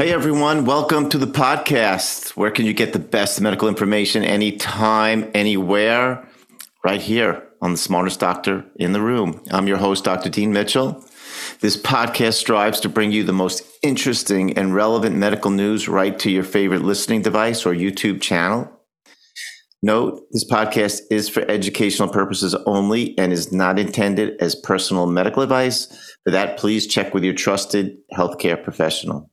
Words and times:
Hey 0.00 0.14
everyone, 0.14 0.64
welcome 0.64 1.10
to 1.10 1.18
the 1.18 1.26
podcast. 1.26 2.30
Where 2.30 2.50
can 2.50 2.64
you 2.64 2.72
get 2.72 2.94
the 2.94 2.98
best 2.98 3.38
medical 3.38 3.68
information 3.68 4.24
anytime, 4.24 5.30
anywhere? 5.34 6.26
Right 6.82 7.02
here 7.02 7.46
on 7.60 7.72
the 7.72 7.76
smartest 7.76 8.18
doctor 8.18 8.64
in 8.76 8.94
the 8.94 9.02
room. 9.02 9.44
I'm 9.50 9.66
your 9.66 9.76
host, 9.76 10.04
Dr. 10.04 10.30
Dean 10.30 10.54
Mitchell. 10.54 11.04
This 11.60 11.76
podcast 11.76 12.32
strives 12.36 12.80
to 12.80 12.88
bring 12.88 13.12
you 13.12 13.24
the 13.24 13.34
most 13.34 13.62
interesting 13.82 14.56
and 14.56 14.74
relevant 14.74 15.16
medical 15.16 15.50
news 15.50 15.86
right 15.86 16.18
to 16.20 16.30
your 16.30 16.44
favorite 16.44 16.80
listening 16.80 17.20
device 17.20 17.66
or 17.66 17.74
YouTube 17.74 18.22
channel. 18.22 18.72
Note, 19.82 20.22
this 20.30 20.50
podcast 20.50 21.02
is 21.10 21.28
for 21.28 21.42
educational 21.42 22.08
purposes 22.08 22.54
only 22.64 23.18
and 23.18 23.34
is 23.34 23.52
not 23.52 23.78
intended 23.78 24.40
as 24.40 24.54
personal 24.54 25.06
medical 25.06 25.42
advice. 25.42 25.88
For 26.24 26.30
that, 26.30 26.56
please 26.56 26.86
check 26.86 27.12
with 27.12 27.22
your 27.22 27.34
trusted 27.34 27.98
healthcare 28.14 28.64
professional. 28.64 29.30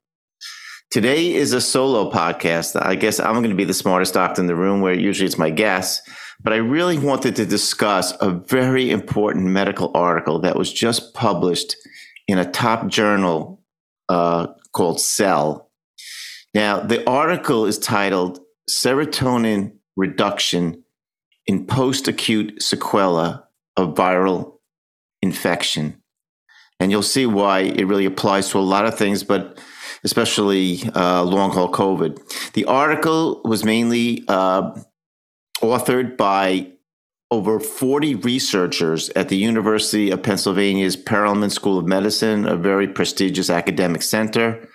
Today 0.89 1.33
is 1.33 1.51
a 1.51 1.59
solo 1.59 2.09
podcast. 2.09 2.81
I 2.81 2.95
guess 2.95 3.19
I'm 3.19 3.33
going 3.33 3.49
to 3.49 3.55
be 3.55 3.65
the 3.65 3.73
smartest 3.73 4.13
doctor 4.13 4.41
in 4.41 4.47
the 4.47 4.55
room 4.55 4.79
where 4.79 4.93
usually 4.93 5.25
it's 5.25 5.37
my 5.37 5.49
guests, 5.49 6.01
but 6.41 6.53
I 6.53 6.57
really 6.57 6.97
wanted 6.97 7.35
to 7.35 7.45
discuss 7.45 8.13
a 8.21 8.31
very 8.31 8.89
important 8.89 9.47
medical 9.47 9.91
article 9.93 10.39
that 10.39 10.55
was 10.55 10.71
just 10.71 11.13
published 11.13 11.75
in 12.29 12.37
a 12.37 12.49
top 12.49 12.87
journal 12.87 13.61
uh, 14.07 14.47
called 14.71 15.01
Cell. 15.01 15.69
Now, 16.53 16.79
the 16.79 17.07
article 17.07 17.65
is 17.65 17.77
titled 17.77 18.39
Serotonin 18.69 19.73
Reduction 19.97 20.85
in 21.45 21.65
Post 21.65 22.07
Acute 22.07 22.59
Sequela 22.61 23.43
of 23.75 23.93
Viral 23.93 24.53
Infection. 25.21 26.01
And 26.79 26.91
you'll 26.91 27.03
see 27.03 27.25
why 27.25 27.59
it 27.59 27.87
really 27.87 28.05
applies 28.05 28.49
to 28.51 28.59
a 28.59 28.61
lot 28.61 28.85
of 28.85 28.97
things, 28.97 29.23
but 29.23 29.59
especially 30.03 30.81
uh, 30.95 31.23
long 31.23 31.51
haul 31.51 31.71
COVID. 31.71 32.53
The 32.53 32.65
article 32.65 33.41
was 33.43 33.63
mainly 33.63 34.23
uh, 34.27 34.79
authored 35.61 36.17
by 36.17 36.71
over 37.29 37.59
40 37.59 38.15
researchers 38.15 39.09
at 39.09 39.29
the 39.29 39.35
University 39.35 40.11
of 40.11 40.23
Pennsylvania's 40.23 40.95
Perelman 40.95 41.51
School 41.51 41.77
of 41.77 41.85
Medicine, 41.85 42.45
a 42.45 42.55
very 42.55 42.87
prestigious 42.87 43.49
academic 43.49 44.01
center. 44.01 44.67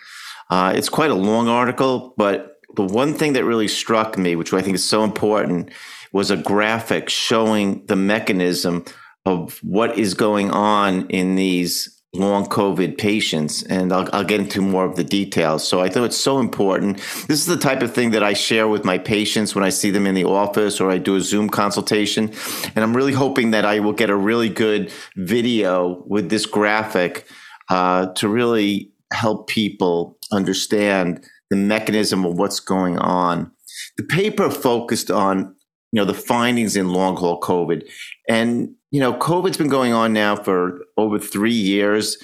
Uh, 0.50 0.72
it's 0.76 0.90
quite 0.90 1.10
a 1.10 1.14
long 1.14 1.48
article, 1.48 2.12
but 2.18 2.58
the 2.76 2.84
one 2.84 3.14
thing 3.14 3.32
that 3.34 3.44
really 3.44 3.68
struck 3.68 4.18
me, 4.18 4.36
which 4.36 4.52
I 4.52 4.60
think 4.60 4.74
is 4.74 4.84
so 4.86 5.02
important, 5.02 5.70
was 6.12 6.30
a 6.30 6.36
graphic 6.36 7.08
showing 7.08 7.86
the 7.86 7.96
mechanism 7.96 8.84
of 9.24 9.58
what 9.62 9.98
is 9.98 10.12
going 10.12 10.50
on 10.50 11.06
in 11.08 11.36
these 11.36 12.01
long 12.14 12.44
COVID 12.44 12.98
patients, 12.98 13.62
and 13.62 13.90
I'll, 13.90 14.06
I'll, 14.12 14.24
get 14.24 14.40
into 14.40 14.60
more 14.60 14.84
of 14.84 14.96
the 14.96 15.04
details. 15.04 15.66
So 15.66 15.80
I 15.80 15.88
thought 15.88 16.04
it's 16.04 16.16
so 16.16 16.40
important. 16.40 16.98
This 17.26 17.40
is 17.40 17.46
the 17.46 17.56
type 17.56 17.80
of 17.80 17.94
thing 17.94 18.10
that 18.10 18.22
I 18.22 18.34
share 18.34 18.68
with 18.68 18.84
my 18.84 18.98
patients 18.98 19.54
when 19.54 19.64
I 19.64 19.70
see 19.70 19.90
them 19.90 20.06
in 20.06 20.14
the 20.14 20.24
office 20.24 20.78
or 20.78 20.90
I 20.90 20.98
do 20.98 21.16
a 21.16 21.22
Zoom 21.22 21.48
consultation. 21.48 22.30
And 22.74 22.84
I'm 22.84 22.94
really 22.94 23.14
hoping 23.14 23.52
that 23.52 23.64
I 23.64 23.80
will 23.80 23.94
get 23.94 24.10
a 24.10 24.16
really 24.16 24.50
good 24.50 24.92
video 25.16 26.02
with 26.06 26.28
this 26.28 26.44
graphic 26.44 27.26
uh, 27.70 28.12
to 28.12 28.28
really 28.28 28.92
help 29.10 29.48
people 29.48 30.18
understand 30.30 31.24
the 31.48 31.56
mechanism 31.56 32.26
of 32.26 32.38
what's 32.38 32.60
going 32.60 32.98
on. 32.98 33.52
The 33.96 34.04
paper 34.04 34.50
focused 34.50 35.10
on 35.10 35.56
you 35.92 35.98
know 35.98 36.04
the 36.04 36.14
findings 36.14 36.74
in 36.74 36.88
long 36.88 37.16
haul 37.16 37.40
COVID, 37.40 37.88
and 38.28 38.74
you 38.92 39.00
know, 39.00 39.14
COVID's 39.14 39.56
been 39.56 39.68
going 39.68 39.92
on 39.92 40.12
now 40.12 40.36
for 40.36 40.84
over 40.96 41.18
three 41.18 41.50
years. 41.50 42.18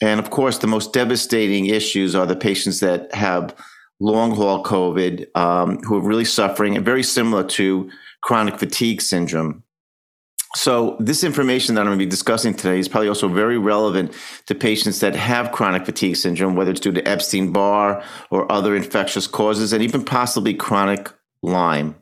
And 0.00 0.18
of 0.18 0.30
course, 0.30 0.58
the 0.58 0.66
most 0.66 0.92
devastating 0.92 1.66
issues 1.66 2.14
are 2.14 2.26
the 2.26 2.34
patients 2.34 2.80
that 2.80 3.14
have 3.14 3.54
long 4.00 4.34
haul 4.34 4.64
COVID, 4.64 5.26
um, 5.36 5.78
who 5.82 5.96
are 5.96 6.00
really 6.00 6.24
suffering, 6.24 6.76
and 6.76 6.84
very 6.84 7.02
similar 7.02 7.44
to 7.44 7.88
chronic 8.22 8.58
fatigue 8.58 9.02
syndrome. 9.02 9.62
So, 10.56 10.96
this 10.98 11.24
information 11.24 11.74
that 11.74 11.82
I'm 11.82 11.88
going 11.88 11.98
to 11.98 12.04
be 12.04 12.10
discussing 12.10 12.54
today 12.54 12.78
is 12.78 12.88
probably 12.88 13.08
also 13.08 13.28
very 13.28 13.58
relevant 13.58 14.12
to 14.46 14.54
patients 14.54 15.00
that 15.00 15.14
have 15.14 15.52
chronic 15.52 15.84
fatigue 15.84 16.16
syndrome, 16.16 16.54
whether 16.54 16.70
it's 16.70 16.80
due 16.80 16.92
to 16.92 17.06
Epstein 17.06 17.52
Barr 17.52 18.02
or 18.30 18.50
other 18.50 18.74
infectious 18.74 19.26
causes, 19.26 19.72
and 19.72 19.82
even 19.82 20.04
possibly 20.04 20.54
chronic 20.54 21.12
Lyme. 21.42 21.96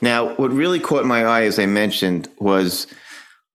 Now, 0.00 0.34
what 0.34 0.50
really 0.50 0.80
caught 0.80 1.04
my 1.04 1.24
eye, 1.24 1.42
as 1.42 1.58
I 1.58 1.66
mentioned, 1.66 2.28
was 2.38 2.86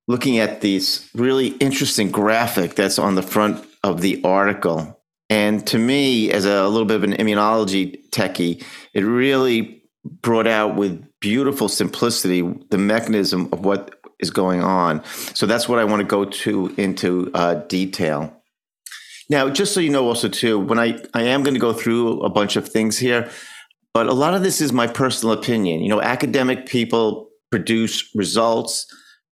looking 0.08 0.40
at 0.40 0.62
this 0.62 1.10
really 1.14 1.50
interesting 1.58 2.12
graphic 2.12 2.76
that's 2.76 2.98
on 2.98 3.16
the 3.16 3.22
front 3.22 3.66
of 3.84 4.02
the 4.02 4.22
article. 4.24 5.00
And 5.30 5.66
to 5.68 5.78
me, 5.78 6.32
as 6.32 6.46
a 6.46 6.68
little 6.68 6.86
bit 6.86 6.96
of 6.96 7.04
an 7.04 7.14
immunology 7.14 8.10
techie, 8.10 8.64
it 8.94 9.02
really 9.02 9.84
brought 10.04 10.48
out 10.48 10.76
with 10.76 11.04
beautiful 11.20 11.68
simplicity 11.68 12.42
the 12.70 12.78
mechanism 12.78 13.50
of 13.52 13.66
what 13.66 13.96
is 14.20 14.30
going 14.30 14.62
on. 14.62 15.04
So 15.34 15.46
that's 15.46 15.68
what 15.68 15.80
I 15.80 15.84
want 15.84 16.00
to 16.00 16.08
go 16.08 16.26
to 16.26 16.74
into 16.78 17.30
uh, 17.34 17.56
detail. 17.68 18.34
Now, 19.30 19.50
just 19.50 19.74
so 19.74 19.82
you 19.82 19.90
know, 19.90 20.08
also 20.08 20.30
too, 20.30 20.58
when 20.60 20.80
I 20.80 21.04
I 21.14 21.24
am 21.24 21.44
going 21.44 21.54
to 21.54 21.60
go 21.60 21.74
through 21.74 22.22
a 22.22 22.30
bunch 22.30 22.56
of 22.56 22.70
things 22.70 22.98
here, 22.98 23.30
but 23.94 24.08
a 24.08 24.14
lot 24.14 24.34
of 24.34 24.44
this 24.44 24.62
is 24.62 24.72
my 24.72 24.88
personal 24.88 25.34
opinion. 25.34 25.82
You 25.82 25.90
know, 25.90 26.02
academic 26.02 26.68
people 26.68 27.30
produce 27.52 28.10
results 28.14 28.86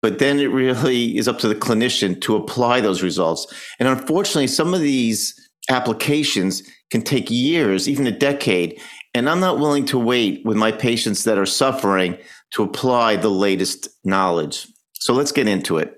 but 0.05 0.19
then 0.19 0.39
it 0.39 0.49
really 0.49 1.17
is 1.17 1.27
up 1.27 1.39
to 1.39 1.49
the 1.49 1.55
clinician 1.55 2.21
to 2.21 2.37
apply 2.37 2.83
those 2.83 3.03
results. 3.03 3.47
And 3.79 3.89
unfortunately, 3.89 4.49
some 4.49 4.75
of 4.75 4.83
these 4.83 5.35
applications 5.71 6.63
can 6.91 7.01
take 7.01 7.31
years, 7.31 7.89
even 7.89 8.07
a 8.07 8.11
decade. 8.11 8.79
And 9.15 9.31
I'm 9.31 9.41
not 9.41 9.59
willing 9.59 9.87
to 9.87 9.99
wait 9.99 10.45
with 10.45 10.59
my 10.59 10.73
patients 10.73 11.25
that 11.25 11.39
are 11.39 11.47
suffering 11.47 12.19
to 12.51 12.63
apply 12.63 13.17
the 13.17 13.31
latest 13.31 13.89
knowledge. 14.05 14.67
So 14.93 15.15
let's 15.15 15.33
get 15.33 15.49
into 15.49 15.79
it. 15.79 15.95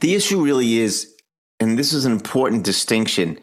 The 0.00 0.14
issue 0.14 0.42
really 0.42 0.78
is, 0.78 1.14
and 1.60 1.78
this 1.78 1.92
is 1.92 2.06
an 2.06 2.12
important 2.12 2.64
distinction 2.64 3.38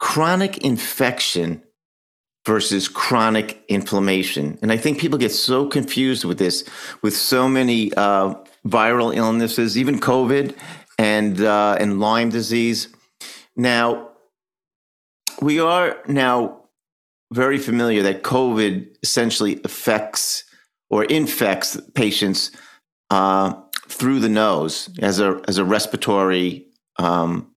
chronic 0.00 0.58
infection 0.58 1.62
versus 2.48 2.88
chronic 2.88 3.62
inflammation. 3.68 4.58
And 4.62 4.72
I 4.72 4.78
think 4.78 4.98
people 4.98 5.18
get 5.18 5.32
so 5.32 5.66
confused 5.66 6.24
with 6.24 6.38
this, 6.38 6.64
with 7.02 7.14
so 7.14 7.46
many 7.46 7.92
uh, 7.92 8.34
viral 8.66 9.14
illnesses, 9.14 9.76
even 9.76 10.00
COVID 10.00 10.56
and 10.98 11.42
uh, 11.42 11.76
and 11.78 12.00
Lyme 12.00 12.30
disease. 12.30 12.88
Now, 13.54 14.08
we 15.42 15.60
are 15.60 15.98
now 16.06 16.62
very 17.30 17.58
familiar 17.58 18.02
that 18.04 18.22
COVID 18.22 18.96
essentially 19.02 19.60
affects 19.62 20.44
or 20.88 21.04
infects 21.04 21.78
patients 21.94 22.50
uh, 23.10 23.52
through 23.88 24.20
the 24.20 24.30
nose 24.30 24.88
as 25.00 25.20
a 25.20 25.38
as 25.46 25.58
a 25.58 25.66
respiratory 25.66 26.66
um, 26.98 27.54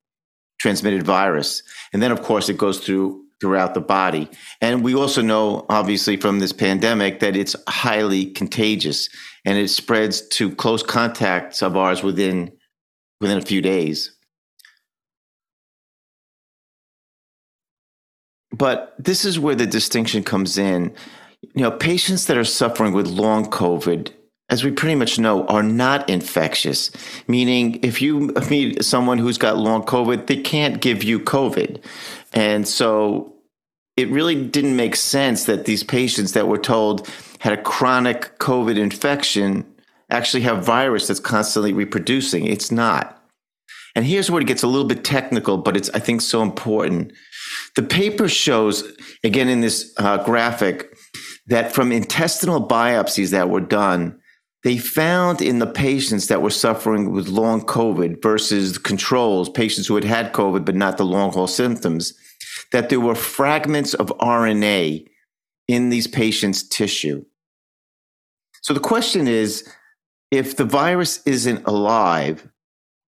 transmitted 0.59 1.03
virus, 1.03 1.63
and 1.93 2.03
then 2.03 2.11
of 2.11 2.21
course 2.21 2.49
it 2.49 2.57
goes 2.57 2.79
through 2.85 3.21
throughout 3.41 3.73
the 3.73 3.81
body. 3.81 4.29
And 4.61 4.83
we 4.83 4.95
also 4.95 5.21
know, 5.21 5.65
obviously, 5.67 6.15
from 6.15 6.39
this 6.39 6.53
pandemic 6.53 7.19
that 7.19 7.35
it's 7.35 7.55
highly 7.67 8.27
contagious 8.27 9.09
and 9.43 9.57
it 9.57 9.69
spreads 9.69 10.21
to 10.29 10.55
close 10.55 10.83
contacts 10.83 11.61
of 11.61 11.75
ours 11.75 12.03
within 12.03 12.53
within 13.19 13.37
a 13.37 13.41
few 13.41 13.61
days. 13.61 14.15
But 18.51 18.93
this 18.99 19.25
is 19.25 19.39
where 19.39 19.55
the 19.55 19.65
distinction 19.65 20.23
comes 20.23 20.57
in. 20.57 20.93
You 21.55 21.63
know, 21.63 21.71
patients 21.71 22.25
that 22.27 22.37
are 22.37 22.43
suffering 22.43 22.93
with 22.93 23.07
long 23.07 23.45
COVID, 23.45 24.11
as 24.49 24.63
we 24.63 24.71
pretty 24.71 24.95
much 24.95 25.17
know, 25.17 25.45
are 25.47 25.63
not 25.63 26.09
infectious. 26.09 26.91
Meaning, 27.27 27.79
if 27.81 28.01
you 28.01 28.33
meet 28.49 28.83
someone 28.83 29.17
who's 29.17 29.37
got 29.37 29.57
long 29.57 29.83
COVID, 29.83 30.27
they 30.27 30.37
can't 30.37 30.81
give 30.81 31.03
you 31.03 31.19
COVID. 31.19 31.81
And 32.33 32.67
so 32.67 33.35
it 33.97 34.09
really 34.09 34.41
didn't 34.41 34.75
make 34.75 34.95
sense 34.95 35.45
that 35.45 35.65
these 35.65 35.83
patients 35.83 36.31
that 36.31 36.47
were 36.47 36.57
told 36.57 37.09
had 37.39 37.53
a 37.53 37.61
chronic 37.61 38.37
COVID 38.39 38.77
infection 38.77 39.65
actually 40.09 40.41
have 40.43 40.65
virus 40.65 41.07
that's 41.07 41.19
constantly 41.19 41.73
reproducing. 41.73 42.45
It's 42.45 42.71
not. 42.71 43.17
And 43.95 44.05
here's 44.05 44.31
where 44.31 44.41
it 44.41 44.47
gets 44.47 44.63
a 44.63 44.67
little 44.67 44.87
bit 44.87 45.03
technical, 45.03 45.57
but 45.57 45.75
it's, 45.75 45.89
I 45.89 45.99
think, 45.99 46.21
so 46.21 46.41
important. 46.41 47.11
The 47.75 47.83
paper 47.83 48.29
shows, 48.29 48.83
again, 49.23 49.49
in 49.49 49.61
this 49.61 49.93
uh, 49.97 50.23
graphic, 50.23 50.95
that 51.47 51.73
from 51.73 51.91
intestinal 51.91 52.65
biopsies 52.65 53.31
that 53.31 53.49
were 53.49 53.59
done, 53.59 54.20
they 54.63 54.77
found 54.77 55.41
in 55.41 55.59
the 55.59 55.67
patients 55.67 56.27
that 56.27 56.41
were 56.41 56.51
suffering 56.51 57.11
with 57.11 57.27
long 57.27 57.61
COVID 57.61 58.21
versus 58.21 58.77
controls, 58.77 59.49
patients 59.49 59.87
who 59.87 59.95
had 59.95 60.03
had 60.03 60.33
COVID 60.33 60.65
but 60.65 60.75
not 60.75 60.97
the 60.97 61.05
long 61.05 61.31
haul 61.31 61.47
symptoms, 61.47 62.13
that 62.71 62.89
there 62.89 62.99
were 62.99 63.15
fragments 63.15 63.93
of 63.93 64.07
RNA 64.19 65.07
in 65.67 65.89
these 65.89 66.07
patients' 66.07 66.67
tissue. 66.67 67.25
So 68.61 68.73
the 68.73 68.79
question 68.79 69.27
is 69.27 69.67
if 70.29 70.55
the 70.55 70.65
virus 70.65 71.21
isn't 71.25 71.65
alive, 71.65 72.47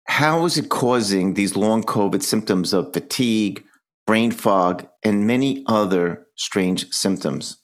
how 0.07 0.45
is 0.47 0.57
it 0.57 0.71
causing 0.71 1.35
these 1.35 1.55
long 1.55 1.83
COVID 1.83 2.23
symptoms 2.23 2.73
of 2.73 2.93
fatigue, 2.93 3.63
brain 4.07 4.31
fog, 4.31 4.87
and 5.05 5.27
many 5.27 5.65
other 5.67 6.27
strange 6.37 6.91
symptoms. 6.93 7.62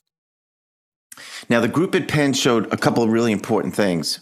Now, 1.49 1.61
the 1.61 1.69
group 1.69 1.95
at 1.95 2.09
Penn 2.09 2.33
showed 2.33 2.73
a 2.73 2.77
couple 2.77 3.03
of 3.03 3.11
really 3.11 3.33
important 3.33 3.75
things 3.75 4.21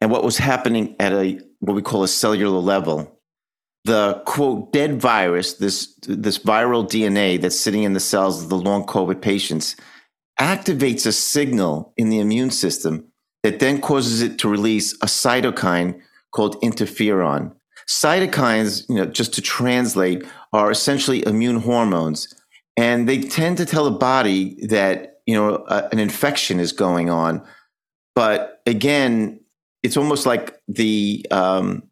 and 0.00 0.10
what 0.10 0.24
was 0.24 0.38
happening 0.38 0.96
at 0.98 1.12
a 1.12 1.40
what 1.60 1.74
we 1.74 1.82
call 1.82 2.02
a 2.02 2.08
cellular 2.08 2.58
level. 2.58 3.20
The 3.84 4.22
quote 4.26 4.72
dead 4.72 5.00
virus, 5.00 5.54
this 5.54 5.94
this 6.06 6.38
viral 6.38 6.84
DNA 6.84 7.40
that's 7.40 7.58
sitting 7.58 7.84
in 7.84 7.92
the 7.92 8.00
cells 8.00 8.42
of 8.42 8.48
the 8.48 8.56
long 8.56 8.84
COVID 8.84 9.20
patients, 9.20 9.76
activates 10.40 11.06
a 11.06 11.12
signal 11.12 11.92
in 11.96 12.10
the 12.10 12.18
immune 12.18 12.50
system 12.50 13.12
that 13.44 13.60
then 13.60 13.80
causes 13.80 14.22
it 14.22 14.38
to 14.40 14.48
release 14.48 14.92
a 14.94 15.06
cytokine 15.06 16.00
called 16.32 16.60
interferon. 16.62 17.54
Cytokines, 17.88 18.88
you 18.88 18.96
know, 18.96 19.06
just 19.06 19.34
to 19.34 19.42
translate, 19.42 20.24
are 20.52 20.70
essentially 20.70 21.24
immune 21.26 21.60
hormones, 21.60 22.32
and 22.76 23.08
they 23.08 23.20
tend 23.20 23.56
to 23.58 23.66
tell 23.66 23.84
the 23.84 23.90
body 23.90 24.66
that 24.66 25.11
you 25.26 25.34
know 25.34 25.64
an 25.66 25.98
infection 25.98 26.60
is 26.60 26.72
going 26.72 27.10
on. 27.10 27.42
But 28.14 28.60
again, 28.66 29.40
it's 29.82 29.96
almost 29.96 30.26
like 30.26 30.58
the 30.68 31.26
um, 31.30 31.84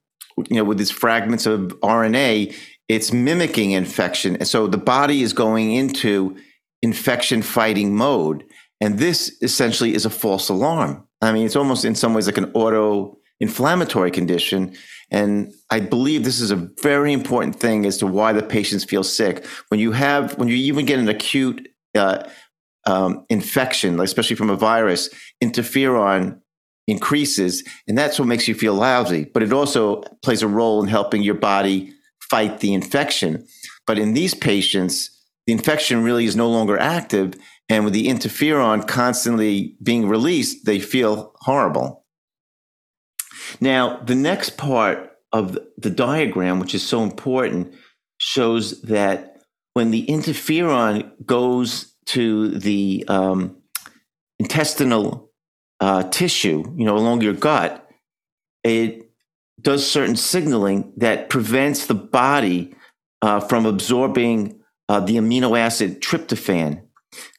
you 0.49 0.57
know 0.57 0.65
with 0.65 0.79
these 0.79 0.91
fragments 0.91 1.47
of 1.47 1.79
RNA, 1.81 2.55
it's 2.89 3.13
mimicking 3.13 3.73
infection, 3.73 4.37
and 4.37 4.49
so 4.49 4.67
the 4.67 4.79
body 4.79 5.23
is 5.23 5.33
going 5.33 5.73
into 5.73 6.37
infection 6.83 7.43
fighting 7.43 7.95
mode, 7.95 8.45
and 8.81 8.99
this 8.99 9.37
essentially 9.43 9.95
is 9.95 10.05
a 10.05 10.11
false 10.11 10.49
alarm. 10.49 11.07
I 11.23 11.33
mean, 11.33 11.47
it's 11.47 11.57
almost 11.57 11.85
in 11.85 11.95
some 11.95 12.15
ways 12.15 12.27
like 12.27 12.39
an 12.39 12.51
auto 12.55 13.19
inflammatory 13.41 14.11
condition. 14.11 14.75
And 15.11 15.53
I 15.71 15.81
believe 15.81 16.25
this 16.25 16.41
is 16.41 16.51
a 16.51 16.69
very 16.83 17.13
important 17.13 17.57
thing 17.57 17.85
as 17.87 17.97
to 17.99 18.07
why 18.07 18.33
the 18.33 18.43
patients 18.43 18.85
feel 18.85 19.03
sick. 19.03 19.45
When 19.69 19.81
you 19.81 19.93
have, 19.93 20.39
when 20.39 20.49
you 20.49 20.57
even 20.57 20.87
get 20.87 20.99
an 20.99 21.09
acute 21.09 21.69
uh, 21.95 22.23
um, 22.87 23.25
infection, 23.29 24.01
especially 24.01 24.37
from 24.37 24.51
a 24.51 24.57
virus, 24.57 25.11
interferon 25.43 26.41
increases, 26.87 27.63
and 27.87 27.97
that's 27.97 28.19
what 28.19 28.29
makes 28.29 28.49
you 28.49 28.55
feel 28.55 28.75
lousy. 28.75 29.25
But 29.25 29.43
it 29.43 29.53
also 29.53 30.03
plays 30.23 30.43
a 30.43 30.49
role 30.49 30.83
in 30.83 30.89
helping 30.89 31.23
your 31.23 31.35
body 31.35 31.93
fight 32.31 32.61
the 32.61 32.75
infection. 32.75 33.47
But 33.87 33.99
in 33.99 34.15
these 34.15 34.35
patients, 34.35 35.11
the 35.47 35.53
infection 35.53 36.03
really 36.03 36.25
is 36.25 36.37
no 36.37 36.49
longer 36.49 36.79
active. 36.79 37.35
And 37.69 37.85
with 37.85 37.95
the 37.95 38.09
interferon 38.09 38.87
constantly 38.87 39.77
being 39.83 40.09
released, 40.09 40.65
they 40.65 40.81
feel 40.81 41.33
horrible. 41.41 42.05
Now, 43.61 43.99
the 43.99 44.15
next 44.15 44.57
part 44.57 45.11
of 45.33 45.59
the 45.77 45.91
diagram, 45.91 46.61
which 46.61 46.75
is 46.75 46.87
so 46.87 47.03
important, 47.03 47.75
shows 48.19 48.81
that 48.83 49.37
when 49.75 49.91
the 49.91 50.07
interferon 50.07 51.11
goes 51.25 51.95
to 52.11 52.49
the 52.49 53.05
um, 53.09 53.57
intestinal 54.39 55.31
uh, 55.79 56.03
tissue, 56.05 56.65
you 56.77 56.85
know, 56.85 56.97
along 56.97 57.21
your 57.21 57.35
gut, 57.35 57.89
it 58.65 59.11
does 59.61 59.89
certain 59.89 60.17
signaling 60.17 60.93
that 60.97 61.29
prevents 61.29 61.87
the 61.87 61.95
body 61.95 62.75
uh, 63.23 63.41
from 63.41 63.65
absorbing 63.65 64.61
uh, 64.89 65.01
the 65.01 65.17
amino 65.17 65.59
acid 65.59 66.01
tryptophan. 66.01 66.83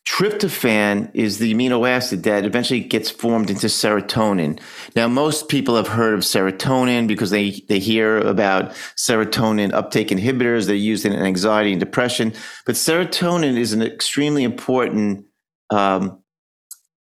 Tryptophan 0.07 1.11
is 1.13 1.37
the 1.37 1.53
amino 1.53 1.87
acid 1.87 2.23
that 2.23 2.43
eventually 2.43 2.79
gets 2.79 3.09
formed 3.09 3.49
into 3.49 3.67
serotonin. 3.67 4.59
Now, 4.95 5.07
most 5.07 5.47
people 5.47 5.75
have 5.75 5.87
heard 5.87 6.15
of 6.15 6.21
serotonin 6.21 7.07
because 7.07 7.29
they, 7.29 7.51
they 7.69 7.79
hear 7.79 8.17
about 8.17 8.71
serotonin 8.97 9.73
uptake 9.73 10.09
inhibitors. 10.09 10.65
They're 10.65 10.75
used 10.75 11.05
in 11.05 11.13
anxiety 11.13 11.71
and 11.71 11.79
depression. 11.79 12.33
But 12.65 12.75
serotonin 12.75 13.57
is 13.57 13.73
an 13.73 13.81
extremely 13.83 14.43
important 14.43 15.25
um, 15.69 16.21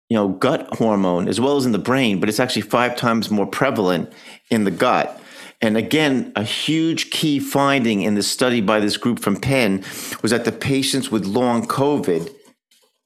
you 0.10 0.18
know, 0.18 0.28
gut 0.28 0.68
hormone 0.76 1.28
as 1.28 1.40
well 1.40 1.58
as 1.58 1.66
in 1.66 1.72
the 1.72 1.80
brain, 1.80 2.20
but 2.20 2.30
it's 2.30 2.40
actually 2.40 2.62
five 2.62 2.96
times 2.96 3.32
more 3.32 3.48
prevalent 3.48 4.14
in 4.52 4.64
the 4.64 4.72
gut. 4.72 5.20
And 5.62 5.78
again, 5.78 6.34
a 6.36 6.44
huge 6.44 7.10
key 7.10 7.40
finding 7.40 8.02
in 8.02 8.16
the 8.16 8.22
study 8.22 8.62
by 8.62 8.80
this 8.80 8.98
group 8.98 9.20
from 9.20 9.38
Penn 9.38 9.84
was 10.22 10.32
that 10.32 10.46
the 10.46 10.52
patients 10.52 11.10
with 11.10 11.26
long 11.26 11.66
COVID 11.66 12.30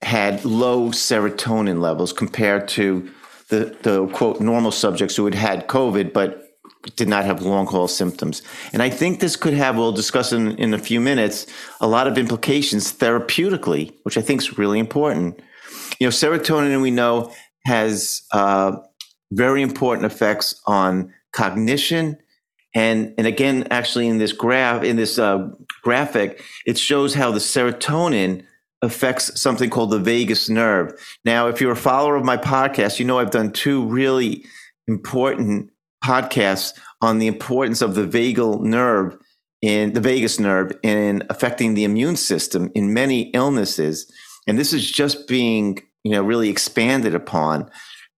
had 0.01 0.45
low 0.45 0.89
serotonin 0.89 1.81
levels 1.81 2.13
compared 2.13 2.67
to 2.67 3.09
the, 3.49 3.75
the 3.81 4.07
quote 4.07 4.39
normal 4.39 4.71
subjects 4.71 5.15
who 5.15 5.25
had 5.25 5.35
had 5.35 5.67
COVID 5.67 6.13
but 6.13 6.43
did 6.95 7.07
not 7.07 7.25
have 7.25 7.41
long 7.41 7.65
haul 7.65 7.87
symptoms. 7.87 8.41
And 8.71 8.81
I 8.81 8.89
think 8.89 9.19
this 9.19 9.35
could 9.35 9.53
have, 9.53 9.77
we'll 9.77 9.91
discuss 9.91 10.31
in, 10.31 10.57
in 10.57 10.73
a 10.73 10.79
few 10.79 11.01
minutes, 11.01 11.47
a 11.81 11.87
lot 11.87 12.07
of 12.07 12.17
implications 12.17 12.93
therapeutically, 12.93 13.93
which 14.03 14.17
I 14.17 14.21
think 14.21 14.41
is 14.41 14.57
really 14.57 14.79
important. 14.79 15.41
You 15.99 16.07
know, 16.07 16.11
serotonin 16.11 16.81
we 16.81 16.91
know 16.91 17.33
has 17.65 18.21
uh, 18.31 18.77
very 19.31 19.61
important 19.61 20.05
effects 20.05 20.61
on 20.65 21.13
cognition. 21.33 22.17
And, 22.73 23.13
and 23.17 23.25
again, 23.25 23.67
actually, 23.71 24.07
in 24.07 24.17
this 24.17 24.31
graph, 24.31 24.83
in 24.83 24.95
this 24.95 25.17
uh, 25.17 25.49
graphic, 25.81 26.43
it 26.65 26.77
shows 26.77 27.13
how 27.15 27.31
the 27.31 27.39
serotonin 27.39 28.45
affects 28.81 29.39
something 29.39 29.69
called 29.69 29.91
the 29.91 29.99
vagus 29.99 30.49
nerve. 30.49 30.93
Now, 31.25 31.47
if 31.47 31.59
you're 31.59 31.71
a 31.71 31.75
follower 31.75 32.15
of 32.15 32.25
my 32.25 32.37
podcast, 32.37 32.99
you 32.99 33.05
know 33.05 33.19
I've 33.19 33.31
done 33.31 33.51
two 33.51 33.85
really 33.85 34.45
important 34.87 35.71
podcasts 36.03 36.77
on 37.01 37.19
the 37.19 37.27
importance 37.27 37.81
of 37.81 37.95
the 37.95 38.05
vagal 38.05 38.61
nerve 38.61 39.17
in 39.61 39.93
the 39.93 40.01
vagus 40.01 40.39
nerve 40.39 40.71
in 40.83 41.23
affecting 41.29 41.73
the 41.73 41.83
immune 41.83 42.15
system 42.15 42.71
in 42.75 42.93
many 42.93 43.29
illnesses. 43.31 44.11
And 44.45 44.57
this 44.57 44.73
is 44.73 44.89
just 44.89 45.27
being, 45.27 45.79
you 46.03 46.11
know, 46.11 46.21
really 46.21 46.49
expanded 46.49 47.15
upon. 47.15 47.69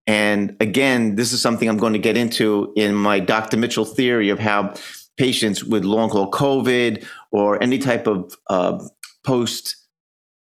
And 0.06 0.58
again, 0.60 1.16
this 1.16 1.32
is 1.32 1.42
something 1.42 1.70
I'm 1.70 1.78
going 1.78 1.94
to 1.94 2.00
get 2.00 2.18
into 2.18 2.74
in 2.76 2.94
my 2.94 3.20
Dr. 3.20 3.58
Mitchell 3.58 3.86
theory 3.86 4.30
of 4.30 4.40
how 4.40 4.74
patients 5.18 5.64
with 5.64 5.84
long 5.84 6.10
haul 6.10 6.32
COVID 6.32 7.06
or 7.32 7.62
any 7.62 7.78
type 7.78 8.08
of 8.08 8.36
uh, 8.50 8.80
post 9.24 9.76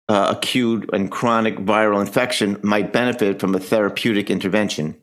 uh, 0.08 0.34
acute 0.36 0.90
and 0.92 1.10
chronic 1.10 1.56
viral 1.58 2.00
infection 2.00 2.58
might 2.62 2.92
benefit 2.92 3.40
from 3.40 3.54
a 3.54 3.60
therapeutic 3.60 4.30
intervention. 4.30 4.96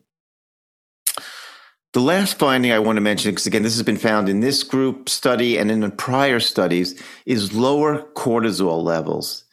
The 1.92 2.00
last 2.00 2.38
finding 2.38 2.70
I 2.70 2.78
want 2.78 2.98
to 2.98 3.00
mention, 3.00 3.32
because 3.32 3.46
again, 3.46 3.64
this 3.64 3.74
has 3.74 3.82
been 3.82 3.96
found 3.96 4.28
in 4.28 4.40
this 4.40 4.62
group 4.62 5.08
study 5.08 5.58
and 5.58 5.70
in 5.70 5.90
prior 5.92 6.38
studies, 6.38 7.02
is 7.26 7.52
lower 7.52 8.02
cortisol 8.14 8.84
levels. 8.84 9.44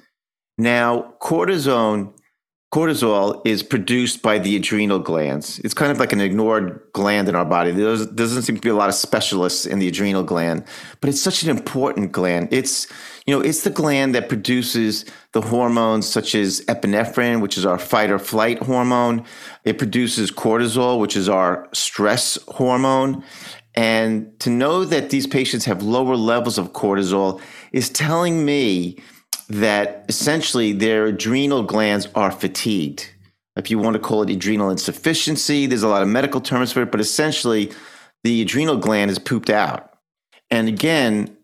Now, 0.59 1.15
cortisone, 1.19 2.13
cortisol 2.71 3.41
is 3.43 3.63
produced 3.63 4.21
by 4.21 4.37
the 4.37 4.55
adrenal 4.55 4.99
glands. 4.99 5.57
It's 5.59 5.73
kind 5.73 5.91
of 5.91 5.99
like 5.99 6.13
an 6.13 6.21
ignored 6.21 6.79
gland 6.93 7.27
in 7.27 7.33
our 7.33 7.45
body. 7.45 7.71
There 7.71 8.05
doesn't 8.05 8.43
seem 8.43 8.55
to 8.55 8.61
be 8.61 8.69
a 8.69 8.75
lot 8.75 8.89
of 8.89 8.95
specialists 8.95 9.65
in 9.65 9.79
the 9.79 9.87
adrenal 9.87 10.23
gland, 10.23 10.63
but 11.01 11.09
it's 11.09 11.21
such 11.21 11.41
an 11.41 11.49
important 11.49 12.11
gland. 12.11 12.49
It's, 12.51 12.85
you 13.27 13.35
know, 13.35 13.41
it's 13.41 13.63
the 13.63 13.69
gland 13.69 14.15
that 14.15 14.29
produces 14.29 15.03
the 15.33 15.41
hormones 15.41 16.07
such 16.07 16.33
as 16.33 16.61
epinephrine, 16.61 17.41
which 17.41 17.57
is 17.57 17.65
our 17.65 17.77
fight 17.77 18.09
or 18.09 18.19
flight 18.19 18.59
hormone. 18.63 19.25
It 19.65 19.77
produces 19.77 20.31
cortisol, 20.31 20.99
which 20.99 21.17
is 21.17 21.27
our 21.27 21.67
stress 21.73 22.39
hormone. 22.47 23.25
And 23.75 24.39
to 24.39 24.49
know 24.49 24.85
that 24.85 25.09
these 25.09 25.27
patients 25.27 25.65
have 25.65 25.83
lower 25.83 26.15
levels 26.15 26.57
of 26.57 26.71
cortisol 26.71 27.41
is 27.73 27.89
telling 27.89 28.45
me 28.45 28.97
that 29.49 30.05
essentially 30.07 30.71
their 30.71 31.07
adrenal 31.07 31.63
glands 31.63 32.07
are 32.15 32.31
fatigued. 32.31 33.09
If 33.57 33.69
you 33.69 33.77
want 33.77 33.95
to 33.95 33.99
call 33.99 34.23
it 34.23 34.29
adrenal 34.29 34.69
insufficiency, 34.69 35.65
there's 35.65 35.83
a 35.83 35.87
lot 35.89 36.01
of 36.01 36.07
medical 36.07 36.39
terms 36.39 36.71
for 36.71 36.83
it, 36.83 36.91
but 36.91 37.01
essentially 37.01 37.71
the 38.23 38.41
adrenal 38.41 38.77
gland 38.77 39.11
is 39.11 39.19
pooped 39.19 39.49
out. 39.49 39.97
And 40.49 40.69
again, 40.69 41.36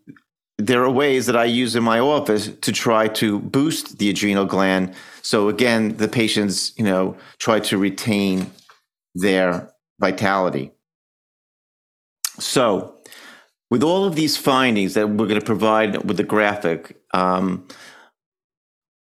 there 0.66 0.82
are 0.82 0.90
ways 0.90 1.26
that 1.26 1.36
I 1.36 1.44
use 1.44 1.76
in 1.76 1.82
my 1.82 1.98
office 1.98 2.48
to 2.48 2.72
try 2.72 3.08
to 3.08 3.38
boost 3.38 3.98
the 3.98 4.08
adrenal 4.08 4.46
gland. 4.46 4.94
So 5.20 5.48
again, 5.48 5.96
the 5.98 6.08
patients, 6.08 6.72
you 6.78 6.84
know, 6.84 7.16
try 7.38 7.60
to 7.60 7.76
retain 7.76 8.50
their 9.14 9.70
vitality. 10.00 10.72
So, 12.38 12.96
with 13.70 13.82
all 13.82 14.04
of 14.04 14.14
these 14.14 14.36
findings 14.36 14.94
that 14.94 15.08
we're 15.08 15.26
going 15.26 15.40
to 15.40 15.46
provide 15.46 16.04
with 16.04 16.16
the 16.16 16.24
graphic, 16.24 16.96
um, 17.12 17.66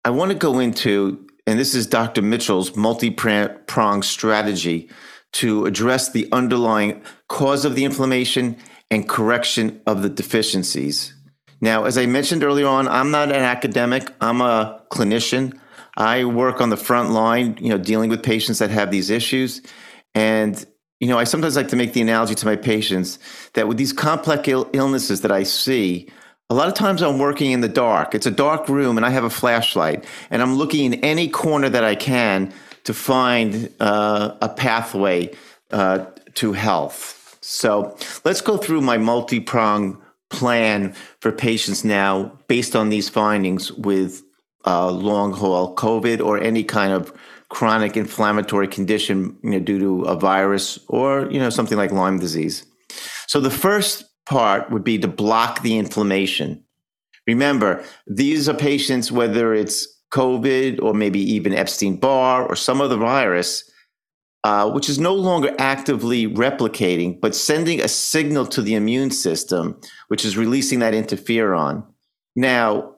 I 0.04 0.10
want 0.10 0.30
to 0.30 0.38
go 0.38 0.58
into, 0.58 1.26
and 1.46 1.58
this 1.58 1.74
is 1.74 1.86
Dr. 1.86 2.22
Mitchell's 2.22 2.76
multi 2.76 3.10
pronged 3.10 4.04
strategy 4.04 4.88
to 5.34 5.66
address 5.66 6.10
the 6.10 6.28
underlying 6.32 7.02
cause 7.28 7.64
of 7.64 7.74
the 7.74 7.84
inflammation 7.84 8.56
and 8.90 9.08
correction 9.08 9.80
of 9.86 10.02
the 10.02 10.08
deficiencies. 10.08 11.14
Now, 11.60 11.84
as 11.84 11.98
I 11.98 12.06
mentioned 12.06 12.44
earlier 12.44 12.66
on, 12.66 12.86
I'm 12.88 13.10
not 13.10 13.28
an 13.30 13.42
academic, 13.42 14.12
I'm 14.20 14.40
a 14.40 14.82
clinician. 14.90 15.58
I 15.96 16.24
work 16.24 16.60
on 16.60 16.70
the 16.70 16.76
front 16.76 17.10
line, 17.10 17.58
you 17.60 17.70
know, 17.70 17.78
dealing 17.78 18.08
with 18.08 18.22
patients 18.22 18.60
that 18.60 18.70
have 18.70 18.90
these 18.92 19.10
issues. 19.10 19.60
And, 20.14 20.64
you 21.00 21.08
know, 21.08 21.18
I 21.18 21.24
sometimes 21.24 21.56
like 21.56 21.68
to 21.68 21.76
make 21.76 21.92
the 21.92 22.00
analogy 22.00 22.36
to 22.36 22.46
my 22.46 22.54
patients 22.54 23.18
that 23.54 23.66
with 23.66 23.78
these 23.78 23.92
complex 23.92 24.46
Ill- 24.46 24.70
illnesses 24.72 25.22
that 25.22 25.32
I 25.32 25.42
see, 25.42 26.08
a 26.50 26.54
lot 26.54 26.68
of 26.68 26.74
times 26.74 27.02
I'm 27.02 27.18
working 27.18 27.50
in 27.50 27.60
the 27.60 27.68
dark. 27.68 28.14
It's 28.14 28.26
a 28.26 28.30
dark 28.30 28.68
room 28.68 28.96
and 28.96 29.04
I 29.04 29.10
have 29.10 29.24
a 29.24 29.30
flashlight 29.30 30.04
and 30.30 30.40
I'm 30.40 30.54
looking 30.54 30.92
in 30.92 31.04
any 31.04 31.28
corner 31.28 31.68
that 31.68 31.84
I 31.84 31.96
can 31.96 32.52
to 32.84 32.94
find 32.94 33.70
uh, 33.80 34.36
a 34.40 34.48
pathway 34.48 35.34
uh, 35.72 36.06
to 36.34 36.52
health. 36.52 37.38
So 37.40 37.96
let's 38.24 38.40
go 38.40 38.56
through 38.56 38.80
my 38.80 38.98
multi 38.98 39.40
pronged 39.40 39.98
plan 40.30 40.94
for 41.20 41.32
patients 41.32 41.84
now 41.84 42.38
based 42.48 42.76
on 42.76 42.88
these 42.88 43.08
findings 43.08 43.72
with 43.72 44.22
uh, 44.66 44.90
long 44.90 45.32
haul 45.32 45.74
COVID 45.74 46.24
or 46.24 46.38
any 46.38 46.64
kind 46.64 46.92
of 46.92 47.12
chronic 47.48 47.96
inflammatory 47.96 48.68
condition 48.68 49.36
you 49.42 49.50
know, 49.50 49.60
due 49.60 49.78
to 49.78 50.02
a 50.02 50.14
virus 50.14 50.78
or 50.88 51.30
you 51.30 51.38
know 51.38 51.50
something 51.50 51.78
like 51.78 51.92
Lyme 51.92 52.18
disease. 52.18 52.66
So 53.26 53.40
the 53.40 53.50
first 53.50 54.04
part 54.26 54.70
would 54.70 54.84
be 54.84 54.98
to 54.98 55.08
block 55.08 55.62
the 55.62 55.78
inflammation. 55.78 56.62
Remember, 57.26 57.84
these 58.06 58.48
are 58.48 58.54
patients, 58.54 59.12
whether 59.12 59.54
it's 59.54 59.86
COVID 60.12 60.82
or 60.82 60.94
maybe 60.94 61.20
even 61.20 61.54
Epstein 61.54 61.96
Barr 61.96 62.46
or 62.46 62.56
some 62.56 62.80
other 62.80 62.96
virus, 62.96 63.70
uh, 64.44 64.70
which 64.70 64.88
is 64.88 64.98
no 64.98 65.14
longer 65.14 65.54
actively 65.58 66.26
replicating, 66.26 67.20
but 67.20 67.34
sending 67.34 67.80
a 67.80 67.88
signal 67.88 68.46
to 68.46 68.62
the 68.62 68.74
immune 68.74 69.10
system, 69.10 69.80
which 70.08 70.24
is 70.24 70.36
releasing 70.36 70.78
that 70.78 70.94
interferon. 70.94 71.84
Now, 72.36 72.94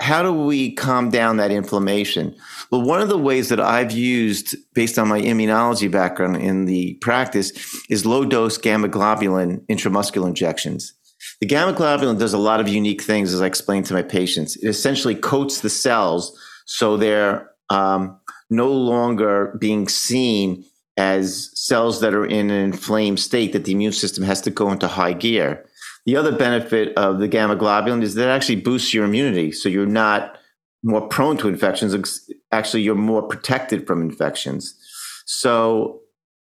how 0.00 0.22
do 0.22 0.32
we 0.32 0.74
calm 0.74 1.10
down 1.10 1.38
that 1.38 1.50
inflammation? 1.50 2.36
Well, 2.70 2.82
one 2.82 3.00
of 3.00 3.08
the 3.08 3.18
ways 3.18 3.48
that 3.48 3.60
I've 3.60 3.92
used, 3.92 4.54
based 4.74 4.98
on 4.98 5.08
my 5.08 5.20
immunology 5.20 5.90
background 5.90 6.36
in 6.36 6.66
the 6.66 6.94
practice, 7.00 7.52
is 7.88 8.04
low 8.04 8.24
dose 8.24 8.58
gamma 8.58 8.88
globulin 8.88 9.64
intramuscular 9.66 10.28
injections. 10.28 10.92
The 11.40 11.46
gamma 11.46 11.72
globulin 11.72 12.18
does 12.18 12.34
a 12.34 12.38
lot 12.38 12.60
of 12.60 12.68
unique 12.68 13.02
things, 13.02 13.32
as 13.32 13.40
I 13.40 13.46
explained 13.46 13.86
to 13.86 13.94
my 13.94 14.02
patients. 14.02 14.56
It 14.56 14.68
essentially 14.68 15.14
coats 15.14 15.60
the 15.60 15.70
cells 15.70 16.38
so 16.66 16.96
they're 16.96 17.50
um, 17.70 18.20
no 18.50 18.70
longer 18.70 19.56
being 19.58 19.88
seen 19.88 20.64
as 20.96 21.50
cells 21.54 22.00
that 22.00 22.14
are 22.14 22.26
in 22.26 22.50
an 22.50 22.62
inflamed 22.62 23.20
state 23.20 23.52
that 23.52 23.64
the 23.64 23.72
immune 23.72 23.92
system 23.92 24.24
has 24.24 24.40
to 24.42 24.50
go 24.50 24.70
into 24.70 24.88
high 24.88 25.12
gear. 25.12 25.64
The 26.06 26.16
other 26.16 26.32
benefit 26.32 26.96
of 26.96 27.18
the 27.18 27.28
gamma 27.28 27.56
globulin 27.56 28.02
is 28.02 28.14
that 28.14 28.28
it 28.28 28.32
actually 28.32 28.56
boosts 28.56 28.94
your 28.94 29.04
immunity. 29.04 29.52
So 29.52 29.68
you're 29.68 29.86
not 29.86 30.38
more 30.82 31.06
prone 31.08 31.36
to 31.38 31.48
infections. 31.48 32.30
Actually, 32.52 32.82
you're 32.82 32.94
more 32.94 33.22
protected 33.22 33.86
from 33.86 34.02
infections. 34.02 34.78
So 35.26 36.00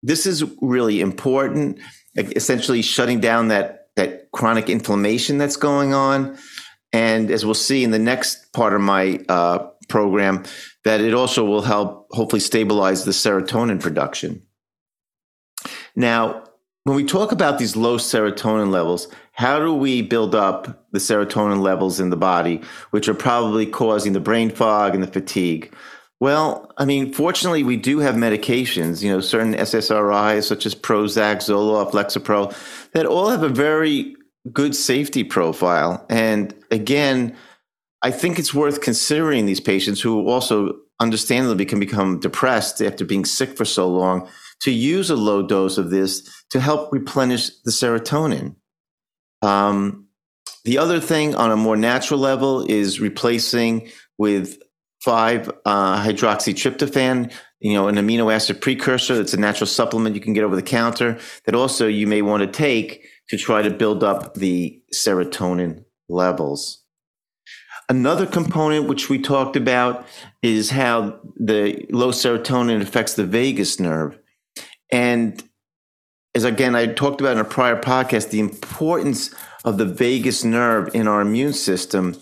this 0.03 0.27
is 0.27 0.45
really 0.61 1.01
important, 1.01 1.79
essentially 2.17 2.83
shutting 2.83 3.19
down 3.19 3.49
that, 3.49 3.89
that 3.97 4.31
chronic 4.33 4.69
inflammation 4.69 5.39
that's 5.39 5.57
going 5.57 5.95
on. 5.95 6.37
And 6.93 7.31
as 7.31 7.45
we'll 7.45 7.55
see 7.55 7.83
in 7.83 7.91
the 7.91 7.99
next 7.99 8.53
part 8.53 8.75
of 8.75 8.81
my 8.83 9.21
uh, 9.29 9.67
program, 9.89 10.45
that 10.87 11.01
it 11.01 11.15
also 11.15 11.45
will 11.45 11.63
help 11.63 12.07
hopefully 12.13 12.39
stabilize 12.39 13.05
the 13.05 13.11
serotonin 13.11 13.81
production. 13.81 14.41
Now, 15.97 16.45
when 16.85 16.95
we 16.95 17.05
talk 17.05 17.33
about 17.33 17.59
these 17.59 17.75
low 17.75 17.99
serotonin 17.99 18.71
levels, 18.71 19.09
how 19.33 19.59
do 19.59 19.75
we 19.75 20.01
build 20.01 20.37
up 20.37 20.87
the 20.93 21.01
serotonin 21.01 21.61
levels 21.61 21.99
in 21.99 22.11
the 22.11 22.17
body, 22.17 22.63
which 22.93 23.09
are 23.09 23.15
probably 23.15 23.67
causing 23.67 24.13
the 24.13 24.21
brain 24.21 24.49
fog 24.49 24.95
and 24.95 25.03
the 25.03 25.09
fatigue? 25.09 25.75
Well, 26.21 26.73
I 26.79 26.85
mean, 26.85 27.13
fortunately, 27.13 27.65
we 27.65 27.77
do 27.77 27.99
have 27.99 28.15
medications, 28.15 29.03
you 29.03 29.11
know, 29.11 29.19
certain 29.19 29.55
SSRIs 29.55 30.45
such 30.45 30.67
as 30.67 30.77
Prozac, 30.77 31.39
Zoloft, 31.39 31.95
Lexapro, 31.95 32.55
that 32.93 33.07
all 33.07 33.29
have 33.31 33.43
a 33.43 33.49
very 33.49 34.15
good 34.53 34.77
safety 34.77 35.25
profile. 35.25 36.07
And 36.09 36.55
again, 36.71 37.35
I 38.07 38.13
think 38.13 38.39
it's 38.39 38.55
worth 38.55 38.83
considering 38.83 39.47
these 39.47 39.59
patients 39.59 40.01
who 40.01 40.29
also 40.29 40.77
understandably 41.01 41.65
can 41.65 41.81
become 41.81 42.21
depressed 42.21 42.81
after 42.81 43.05
being 43.05 43.25
sick 43.25 43.57
for 43.57 43.65
so 43.65 43.89
long 43.89 44.29
to 44.61 44.71
use 44.71 45.11
a 45.11 45.17
low 45.17 45.45
dose 45.45 45.77
of 45.77 45.91
this 45.91 46.23
to 46.51 46.61
help 46.61 46.93
replenish 46.93 47.51
the 47.65 47.73
serotonin. 47.73 48.55
Um, 49.43 50.07
the 50.65 50.79
other 50.79 51.01
thing 51.01 51.35
on 51.35 51.51
a 51.51 51.57
more 51.57 51.77
natural 51.77 52.21
level 52.21 52.65
is 52.71 53.01
replacing 53.01 53.91
with 54.19 54.63
5 55.01 55.51
uh, 55.65 56.01
hydroxytryptophan, 56.01 57.33
you 57.59 57.75
know, 57.75 57.89
an 57.89 57.97
amino 57.97 58.33
acid 58.33 58.61
precursor. 58.61 59.17
That's 59.17 59.35
a 59.35 59.41
natural 59.41 59.67
supplement 59.67 60.15
you 60.15 60.21
can 60.21 60.33
get 60.33 60.45
over 60.45 60.55
the 60.55 60.63
counter 60.63 61.19
that 61.45 61.57
also 61.57 61.89
you 61.89 62.07
may 62.07 62.23
want 62.23 62.45
to 62.45 62.47
take 62.47 63.05
to 63.31 63.37
try 63.37 63.63
to 63.63 63.71
build 63.71 64.05
up 64.05 64.35
the 64.35 64.81
serotonin 64.95 65.85
levels. 66.09 66.86
Another 67.89 68.27
component 68.27 68.89
which 68.89 69.09
we 69.09 69.19
talked 69.19 69.55
about 69.55 70.07
is 70.43 70.71
how 70.71 71.21
the 71.37 71.87
low 71.91 72.11
serotonin 72.11 72.83
affects 72.83 73.15
the 73.15 73.25
vagus 73.25 73.79
nerve. 73.79 74.19
And 74.91 75.43
as 76.35 76.45
again, 76.45 76.75
I 76.75 76.87
talked 76.87 77.21
about 77.21 77.35
in 77.35 77.39
a 77.39 77.45
prior 77.45 77.81
podcast, 77.81 78.31
the 78.31 78.41
importance 78.41 79.33
of 79.65 79.79
the 79.79 79.85
vagus 79.85 80.43
nerve 80.43 80.95
in 80.95 81.07
our 81.07 81.21
immune 81.21 81.53
system. 81.53 82.17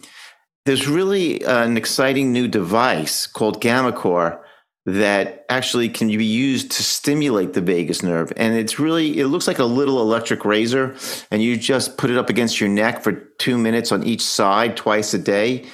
There's 0.66 0.86
really 0.86 1.44
uh, 1.44 1.64
an 1.64 1.76
exciting 1.76 2.32
new 2.32 2.46
device 2.46 3.26
called 3.26 3.62
GammaCore 3.62 4.43
that 4.86 5.46
actually 5.48 5.88
can 5.88 6.08
be 6.08 6.24
used 6.24 6.70
to 6.72 6.82
stimulate 6.82 7.54
the 7.54 7.60
vagus 7.60 8.02
nerve. 8.02 8.32
And 8.36 8.54
it's 8.54 8.78
really, 8.78 9.18
it 9.18 9.28
looks 9.28 9.46
like 9.46 9.58
a 9.58 9.64
little 9.64 10.00
electric 10.00 10.44
razor, 10.44 10.94
and 11.30 11.42
you 11.42 11.56
just 11.56 11.96
put 11.96 12.10
it 12.10 12.18
up 12.18 12.28
against 12.28 12.60
your 12.60 12.68
neck 12.68 13.02
for 13.02 13.12
two 13.12 13.56
minutes 13.56 13.92
on 13.92 14.02
each 14.02 14.22
side 14.22 14.76
twice 14.76 15.14
a 15.14 15.18
day. 15.18 15.66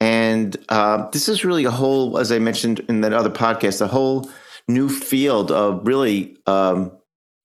And 0.00 0.56
uh, 0.70 1.08
this 1.10 1.28
is 1.28 1.44
really 1.44 1.64
a 1.64 1.70
whole, 1.70 2.18
as 2.18 2.32
I 2.32 2.38
mentioned 2.38 2.80
in 2.88 3.02
that 3.02 3.12
other 3.12 3.30
podcast, 3.30 3.80
a 3.80 3.86
whole 3.86 4.30
new 4.66 4.88
field 4.88 5.50
of 5.50 5.86
really 5.86 6.38
um, 6.46 6.90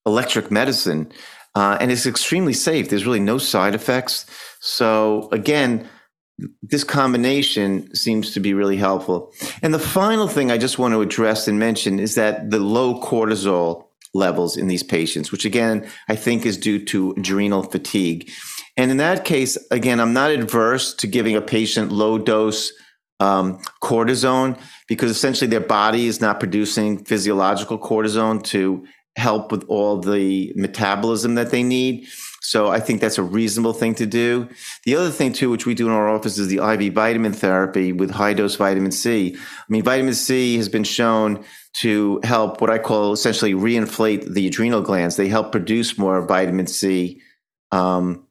electric 0.05 0.51
medicine. 0.51 1.11
Uh, 1.55 1.77
and 1.81 1.91
it's 1.91 2.05
extremely 2.05 2.53
safe. 2.53 2.89
There's 2.89 3.05
really 3.05 3.19
no 3.19 3.37
side 3.37 3.75
effects. 3.75 4.25
So, 4.61 5.27
again, 5.31 5.87
this 6.61 6.83
combination 6.83 7.93
seems 7.95 8.31
to 8.31 8.39
be 8.39 8.53
really 8.53 8.77
helpful. 8.77 9.33
And 9.61 9.73
the 9.73 9.79
final 9.79 10.27
thing 10.27 10.51
I 10.51 10.57
just 10.57 10.79
want 10.79 10.93
to 10.93 11.01
address 11.01 11.47
and 11.47 11.59
mention 11.59 11.99
is 11.99 12.15
that 12.15 12.51
the 12.51 12.59
low 12.59 12.99
cortisol 13.01 13.85
levels 14.13 14.57
in 14.57 14.67
these 14.67 14.83
patients, 14.83 15.31
which 15.31 15.45
again, 15.45 15.87
I 16.07 16.15
think 16.15 16.45
is 16.45 16.57
due 16.57 16.83
to 16.85 17.11
adrenal 17.11 17.63
fatigue. 17.63 18.29
And 18.77 18.91
in 18.91 18.97
that 18.97 19.25
case, 19.25 19.57
again, 19.71 19.99
I'm 19.99 20.13
not 20.13 20.31
adverse 20.31 20.93
to 20.95 21.07
giving 21.07 21.35
a 21.35 21.41
patient 21.41 21.91
low 21.91 22.17
dose 22.17 22.71
um, 23.19 23.59
cortisone 23.83 24.59
because 24.87 25.11
essentially 25.11 25.49
their 25.49 25.59
body 25.59 26.07
is 26.07 26.21
not 26.21 26.39
producing 26.39 27.03
physiological 27.03 27.77
cortisone 27.77 28.43
to 28.45 28.85
help 29.15 29.51
with 29.51 29.65
all 29.67 29.99
the 29.99 30.53
metabolism 30.55 31.35
that 31.35 31.51
they 31.51 31.63
need. 31.63 32.07
So 32.41 32.69
I 32.69 32.79
think 32.79 33.01
that's 33.01 33.17
a 33.17 33.23
reasonable 33.23 33.73
thing 33.73 33.95
to 33.95 34.05
do. 34.05 34.47
The 34.85 34.95
other 34.95 35.11
thing 35.11 35.33
too, 35.33 35.49
which 35.49 35.65
we 35.65 35.73
do 35.75 35.87
in 35.87 35.93
our 35.93 36.09
office 36.09 36.37
is 36.37 36.47
the 36.47 36.57
IV 36.57 36.93
vitamin 36.93 37.33
therapy 37.33 37.91
with 37.91 38.11
high 38.11 38.33
dose 38.33 38.55
vitamin 38.55 38.91
C. 38.91 39.35
I 39.35 39.65
mean, 39.67 39.83
vitamin 39.83 40.13
C 40.13 40.57
has 40.57 40.69
been 40.69 40.83
shown 40.83 41.43
to 41.81 42.19
help 42.23 42.61
what 42.61 42.69
I 42.69 42.79
call 42.79 43.13
essentially 43.13 43.53
reinflate 43.53 44.33
the 44.33 44.47
adrenal 44.47 44.81
glands. 44.81 45.15
They 45.15 45.27
help 45.27 45.51
produce 45.51 45.97
more 45.97 46.25
vitamin 46.25 46.67
C. 46.67 47.21
Um, 47.71 48.25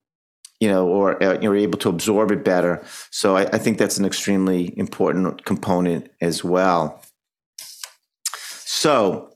you 0.60 0.68
know, 0.68 0.88
or 0.88 1.22
uh, 1.22 1.38
you're 1.40 1.56
able 1.56 1.78
to 1.78 1.88
absorb 1.88 2.32
it 2.32 2.44
better. 2.44 2.84
So 3.10 3.36
I, 3.36 3.42
I 3.42 3.58
think 3.58 3.78
that's 3.78 3.98
an 3.98 4.04
extremely 4.04 4.76
important 4.76 5.44
component 5.44 6.10
as 6.20 6.42
well. 6.42 7.00
So 8.34 9.30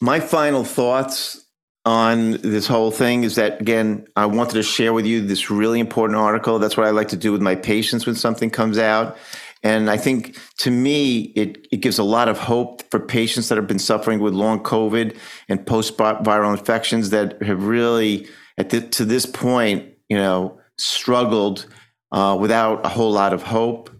my 0.00 0.18
final 0.18 0.64
thoughts 0.64 1.44
on 1.86 2.32
this 2.42 2.66
whole 2.66 2.90
thing 2.90 3.24
is 3.24 3.36
that 3.36 3.58
again 3.58 4.06
i 4.14 4.26
wanted 4.26 4.52
to 4.52 4.62
share 4.62 4.92
with 4.92 5.06
you 5.06 5.26
this 5.26 5.50
really 5.50 5.80
important 5.80 6.18
article. 6.18 6.58
That's 6.58 6.76
what 6.76 6.86
i 6.86 6.90
like 6.90 7.08
to 7.08 7.16
do 7.16 7.32
with 7.32 7.40
my 7.40 7.54
patients 7.54 8.06
when 8.06 8.14
something 8.14 8.50
comes 8.50 8.78
out. 8.78 9.16
And 9.62 9.90
i 9.90 9.96
think 9.96 10.38
to 10.58 10.70
me 10.70 11.32
it, 11.36 11.66
it 11.72 11.78
gives 11.78 11.98
a 11.98 12.04
lot 12.04 12.28
of 12.28 12.38
hope 12.38 12.82
for 12.90 13.00
patients 13.00 13.48
that 13.48 13.56
have 13.56 13.66
been 13.66 13.78
suffering 13.78 14.20
with 14.20 14.34
long 14.34 14.62
covid 14.62 15.16
and 15.48 15.66
post 15.66 15.96
viral 15.96 16.56
infections 16.58 17.10
that 17.10 17.42
have 17.42 17.64
really 17.64 18.28
at 18.58 18.70
the, 18.70 18.82
to 18.82 19.04
this 19.04 19.24
point 19.24 19.86
you 20.08 20.16
know 20.16 20.60
struggled 20.76 21.66
uh, 22.12 22.36
without 22.40 22.84
a 22.84 22.88
whole 22.88 23.12
lot 23.12 23.32
of 23.32 23.42
hope. 23.42 23.90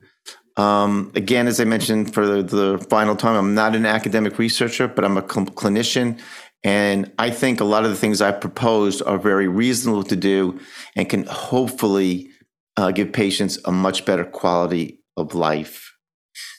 Um, 0.57 1.13
again, 1.15 1.47
as 1.47 1.61
I 1.61 1.65
mentioned 1.65 2.13
for 2.13 2.27
the, 2.27 2.43
the, 2.43 2.87
final 2.91 3.17
time, 3.17 3.37
I'm 3.37 3.55
not 3.55 3.77
an 3.77 3.87
academic 3.87 4.39
researcher, 4.39 4.89
but 4.89 5.05
I'm 5.05 5.17
a 5.17 5.23
cl- 5.23 5.47
clinician. 5.47 6.21
And 6.63 7.13
I 7.19 7.31
think 7.31 7.61
a 7.61 7.65
lot 7.65 7.85
of 7.85 7.91
the 7.91 7.97
things 7.97 8.21
I've 8.21 8.41
proposed 8.41 9.03
are 9.07 9.19
very 9.19 9.49
reasonable 9.49 10.03
to 10.05 10.17
do 10.17 10.61
and 10.95 11.09
can 11.09 11.25
hopefully 11.25 12.31
uh, 12.77 12.91
give 12.91 13.13
patients 13.13 13.59
a 13.65 13.73
much 13.73 14.05
better 14.05 14.25
quality 14.25 15.01
of 15.17 15.35
life. 15.35 15.95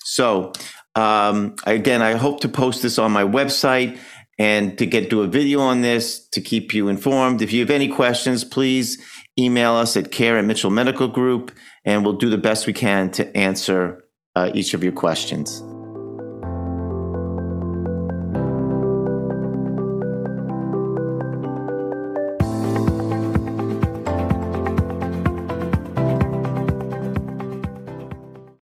So, 0.05 0.53
um, 0.95 1.55
again, 1.65 2.01
I 2.01 2.13
hope 2.13 2.41
to 2.41 2.49
post 2.49 2.81
this 2.81 2.97
on 2.97 3.11
my 3.11 3.23
website 3.23 3.97
and 4.37 4.77
to 4.77 4.85
get 4.85 5.09
do 5.09 5.21
a 5.21 5.27
video 5.27 5.59
on 5.59 5.81
this 5.81 6.27
to 6.29 6.41
keep 6.41 6.73
you 6.73 6.87
informed. 6.87 7.41
If 7.41 7.53
you 7.53 7.59
have 7.59 7.69
any 7.69 7.87
questions, 7.87 8.43
please 8.43 8.97
email 9.37 9.73
us 9.73 9.95
at 9.95 10.11
care 10.11 10.37
at 10.37 10.45
Mitchell 10.45 10.71
Medical 10.71 11.07
Group, 11.07 11.51
and 11.85 12.03
we'll 12.03 12.17
do 12.17 12.29
the 12.29 12.37
best 12.37 12.67
we 12.67 12.73
can 12.73 13.11
to 13.11 13.37
answer 13.37 14.03
uh, 14.35 14.51
each 14.53 14.73
of 14.73 14.83
your 14.83 14.93
questions. 14.93 15.63